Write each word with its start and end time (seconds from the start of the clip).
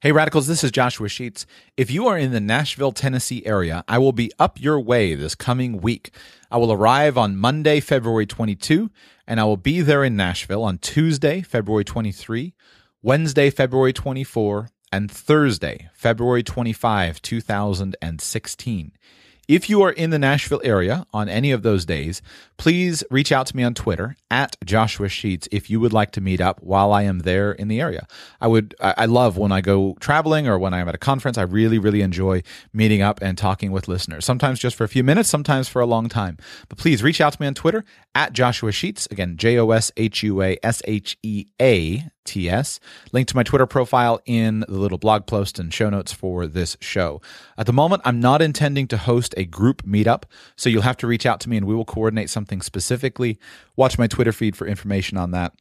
Hey 0.00 0.12
Radicals, 0.12 0.46
this 0.46 0.62
is 0.62 0.70
Joshua 0.70 1.08
Sheets. 1.08 1.44
If 1.76 1.90
you 1.90 2.06
are 2.06 2.16
in 2.16 2.30
the 2.30 2.38
Nashville, 2.38 2.92
Tennessee 2.92 3.44
area, 3.44 3.82
I 3.88 3.98
will 3.98 4.12
be 4.12 4.30
up 4.38 4.60
your 4.60 4.78
way 4.78 5.16
this 5.16 5.34
coming 5.34 5.80
week. 5.80 6.12
I 6.52 6.56
will 6.58 6.70
arrive 6.70 7.18
on 7.18 7.36
Monday, 7.36 7.80
February 7.80 8.24
22, 8.24 8.92
and 9.26 9.40
I 9.40 9.44
will 9.44 9.56
be 9.56 9.80
there 9.80 10.04
in 10.04 10.14
Nashville 10.14 10.62
on 10.62 10.78
Tuesday, 10.78 11.42
February 11.42 11.82
23, 11.82 12.54
Wednesday, 13.02 13.50
February 13.50 13.92
24, 13.92 14.68
and 14.92 15.10
Thursday, 15.10 15.90
February 15.94 16.44
25, 16.44 17.20
2016. 17.20 18.92
If 19.48 19.70
you 19.70 19.80
are 19.80 19.92
in 19.92 20.10
the 20.10 20.18
Nashville 20.18 20.60
area 20.62 21.06
on 21.14 21.30
any 21.30 21.52
of 21.52 21.62
those 21.62 21.86
days, 21.86 22.20
please 22.58 23.02
reach 23.10 23.32
out 23.32 23.46
to 23.46 23.56
me 23.56 23.62
on 23.62 23.72
Twitter 23.72 24.14
at 24.30 24.56
Joshua 24.62 25.08
Sheets 25.08 25.48
if 25.50 25.70
you 25.70 25.80
would 25.80 25.94
like 25.94 26.10
to 26.12 26.20
meet 26.20 26.38
up 26.38 26.62
while 26.62 26.92
I 26.92 27.04
am 27.04 27.20
there 27.20 27.52
in 27.52 27.68
the 27.68 27.80
area. 27.80 28.06
I 28.42 28.46
would, 28.46 28.74
I 28.78 29.06
love 29.06 29.38
when 29.38 29.50
I 29.50 29.62
go 29.62 29.96
traveling 30.00 30.46
or 30.46 30.58
when 30.58 30.74
I'm 30.74 30.86
at 30.86 30.94
a 30.94 30.98
conference. 30.98 31.38
I 31.38 31.44
really, 31.44 31.78
really 31.78 32.02
enjoy 32.02 32.42
meeting 32.74 33.00
up 33.00 33.22
and 33.22 33.38
talking 33.38 33.72
with 33.72 33.88
listeners. 33.88 34.26
Sometimes 34.26 34.58
just 34.60 34.76
for 34.76 34.84
a 34.84 34.88
few 34.88 35.02
minutes, 35.02 35.30
sometimes 35.30 35.66
for 35.66 35.80
a 35.80 35.86
long 35.86 36.10
time. 36.10 36.36
But 36.68 36.76
please 36.76 37.02
reach 37.02 37.22
out 37.22 37.32
to 37.32 37.40
me 37.40 37.46
on 37.46 37.54
Twitter 37.54 37.86
at 38.14 38.34
Joshua 38.34 38.70
Sheets. 38.70 39.08
Again, 39.10 39.38
J 39.38 39.58
O 39.58 39.70
S 39.70 39.90
H 39.96 40.22
U 40.24 40.42
A 40.42 40.58
S 40.62 40.82
H 40.84 41.16
E 41.22 41.46
A 41.58 42.04
TS. 42.28 42.78
Link 43.12 43.26
to 43.28 43.36
my 43.36 43.42
Twitter 43.42 43.66
profile 43.66 44.20
in 44.26 44.60
the 44.60 44.78
little 44.78 44.98
blog 44.98 45.26
post 45.26 45.58
and 45.58 45.72
show 45.72 45.88
notes 45.90 46.12
for 46.12 46.46
this 46.46 46.76
show. 46.80 47.20
At 47.56 47.66
the 47.66 47.72
moment, 47.72 48.02
I'm 48.04 48.20
not 48.20 48.42
intending 48.42 48.86
to 48.88 48.98
host 48.98 49.34
a 49.36 49.44
group 49.44 49.82
meetup, 49.82 50.24
so 50.54 50.68
you'll 50.68 50.82
have 50.82 50.98
to 50.98 51.06
reach 51.06 51.26
out 51.26 51.40
to 51.40 51.48
me 51.48 51.56
and 51.56 51.66
we 51.66 51.74
will 51.74 51.84
coordinate 51.84 52.30
something 52.30 52.60
specifically. 52.60 53.38
Watch 53.76 53.98
my 53.98 54.06
Twitter 54.06 54.32
feed 54.32 54.56
for 54.56 54.66
information 54.66 55.16
on 55.16 55.30
that. 55.32 55.54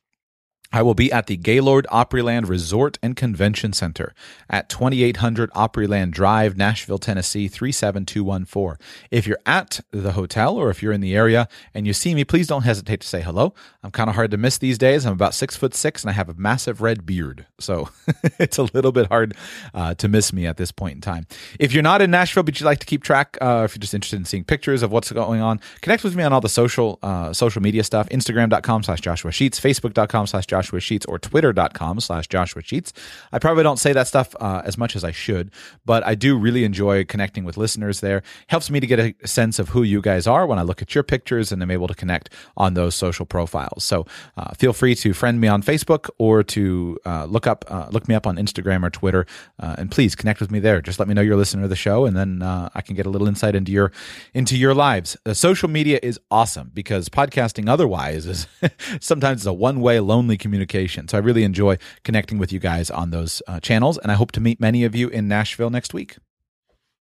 I 0.71 0.81
will 0.81 0.93
be 0.93 1.11
at 1.11 1.27
the 1.27 1.37
Gaylord 1.37 1.87
Opryland 1.91 2.49
Resort 2.49 2.97
and 3.01 3.15
Convention 3.15 3.71
Center 3.73 4.13
at 4.49 4.69
2800 4.69 5.49
Opryland 5.51 6.11
Drive, 6.11 6.57
Nashville, 6.57 6.97
Tennessee 6.97 7.47
37214. 7.47 8.77
If 9.09 9.25
you're 9.25 9.39
at 9.45 9.79
the 9.91 10.13
hotel 10.13 10.57
or 10.57 10.69
if 10.69 10.83
you're 10.83 10.91
in 10.91 11.01
the 11.01 11.15
area 11.15 11.47
and 11.73 11.87
you 11.87 11.93
see 11.93 12.13
me, 12.13 12.25
please 12.25 12.47
don't 12.47 12.63
hesitate 12.63 13.01
to 13.01 13.07
say 13.07 13.21
hello. 13.21 13.53
I'm 13.81 13.91
kind 13.91 14.09
of 14.09 14.15
hard 14.15 14.31
to 14.31 14.37
miss 14.37 14.57
these 14.57 14.77
days. 14.77 15.05
I'm 15.05 15.13
about 15.13 15.33
six 15.33 15.55
foot 15.55 15.73
six 15.73 16.03
and 16.03 16.09
I 16.09 16.13
have 16.13 16.27
a 16.27 16.33
massive 16.33 16.81
red 16.81 17.05
beard, 17.05 17.45
so 17.59 17.89
it's 18.39 18.57
a 18.57 18.63
little 18.63 18.91
bit 18.91 19.07
hard 19.07 19.35
uh, 19.73 19.93
to 19.95 20.07
miss 20.07 20.33
me 20.33 20.45
at 20.45 20.57
this 20.57 20.71
point 20.71 20.95
in 20.95 21.01
time. 21.01 21.27
If 21.59 21.71
you're 21.71 21.83
not 21.83 22.01
in 22.01 22.11
Nashville 22.11 22.43
but 22.43 22.59
you'd 22.59 22.65
like 22.65 22.79
to 22.79 22.85
keep 22.85 23.03
track, 23.03 23.37
uh, 23.39 23.61
if 23.65 23.73
you're 23.73 23.79
just 23.79 23.93
interested 23.93 24.17
in 24.17 24.25
seeing 24.25 24.43
pictures 24.43 24.83
of 24.83 24.91
what's 24.91 25.11
going 25.11 25.41
on, 25.41 25.61
connect 25.81 26.03
with 26.03 26.15
me 26.15 26.23
on 26.23 26.33
all 26.33 26.41
the 26.41 26.49
social 26.49 26.99
uh, 27.01 27.31
social 27.31 27.61
media 27.61 27.83
stuff: 27.83 28.09
Instagram.com/slash 28.09 28.99
Joshua 28.99 29.31
Sheets, 29.31 29.59
Facebook.com/slash 29.59 30.45
Joshua 30.57 30.79
Sheets 30.79 31.05
or 31.05 31.19
twitter.com 31.19 31.99
slash 31.99 32.27
Joshua 32.27 32.63
Sheets. 32.63 32.91
I 33.31 33.37
probably 33.37 33.61
don't 33.61 33.77
say 33.77 33.93
that 33.93 34.07
stuff 34.07 34.35
uh, 34.39 34.63
as 34.65 34.75
much 34.75 34.95
as 34.95 35.03
I 35.03 35.11
should, 35.11 35.51
but 35.85 36.03
I 36.05 36.15
do 36.15 36.35
really 36.35 36.63
enjoy 36.63 37.05
connecting 37.05 37.43
with 37.43 37.57
listeners 37.57 37.99
there. 37.99 38.23
Helps 38.47 38.71
me 38.71 38.79
to 38.79 38.87
get 38.87 38.99
a 38.99 39.13
sense 39.27 39.59
of 39.59 39.69
who 39.69 39.83
you 39.83 40.01
guys 40.01 40.25
are 40.25 40.47
when 40.47 40.57
I 40.57 40.63
look 40.63 40.81
at 40.81 40.95
your 40.95 41.03
pictures 41.03 41.51
and 41.51 41.61
I'm 41.61 41.69
able 41.69 41.87
to 41.87 41.93
connect 41.93 42.31
on 42.55 42.73
those 42.73 42.95
social 42.95 43.25
profiles. 43.25 43.83
So 43.83 44.07
uh, 44.35 44.53
feel 44.55 44.73
free 44.73 44.95
to 44.95 45.13
friend 45.13 45.39
me 45.39 45.47
on 45.47 45.61
Facebook 45.61 46.09
or 46.17 46.41
to 46.43 46.97
uh, 47.05 47.25
look 47.25 47.45
up 47.45 47.65
uh, 47.67 47.87
look 47.91 48.07
me 48.07 48.15
up 48.15 48.25
on 48.25 48.37
Instagram 48.37 48.83
or 48.83 48.89
Twitter, 48.89 49.27
uh, 49.59 49.75
and 49.77 49.91
please 49.91 50.15
connect 50.15 50.39
with 50.39 50.49
me 50.49 50.59
there. 50.59 50.81
Just 50.81 50.97
let 50.97 51.07
me 51.07 51.13
know 51.13 51.21
you're 51.21 51.35
a 51.35 51.37
listener 51.37 51.63
to 51.63 51.67
the 51.67 51.75
show, 51.75 52.05
and 52.05 52.17
then 52.17 52.41
uh, 52.41 52.69
I 52.73 52.81
can 52.81 52.95
get 52.95 53.05
a 53.05 53.09
little 53.09 53.27
insight 53.27 53.53
into 53.53 53.71
your 53.71 53.91
into 54.33 54.57
your 54.57 54.73
lives. 54.73 55.17
social 55.33 55.69
media 55.69 55.99
is 56.01 56.19
awesome 56.31 56.71
because 56.73 57.09
podcasting 57.09 57.69
otherwise 57.69 58.25
is 58.25 58.47
sometimes 58.99 59.41
it's 59.41 59.45
a 59.45 59.53
one 59.53 59.81
way 59.81 59.99
lonely 59.99 60.37
communication. 60.47 61.07
So 61.07 61.17
I 61.17 61.21
really 61.21 61.43
enjoy 61.43 61.77
connecting 62.03 62.37
with 62.39 62.51
you 62.53 62.59
guys 62.59 62.89
on 62.89 63.11
those 63.11 63.41
uh, 63.47 63.59
channels, 63.59 63.97
and 63.97 64.11
I 64.11 64.15
hope 64.15 64.31
to 64.33 64.41
meet 64.41 64.59
many 64.59 64.85
of 64.85 64.95
you 64.95 65.09
in 65.09 65.27
Nashville 65.27 65.69
next 65.69 65.93
week. 65.93 66.17